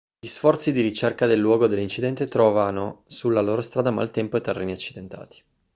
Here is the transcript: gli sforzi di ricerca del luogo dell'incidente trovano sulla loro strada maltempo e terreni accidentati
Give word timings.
gli 0.19 0.27
sforzi 0.27 0.71
di 0.71 0.81
ricerca 0.81 1.27
del 1.27 1.37
luogo 1.39 1.67
dell'incidente 1.67 2.25
trovano 2.25 3.03
sulla 3.05 3.39
loro 3.39 3.61
strada 3.61 3.91
maltempo 3.91 4.37
e 4.37 4.41
terreni 4.41 4.71
accidentati 4.71 5.43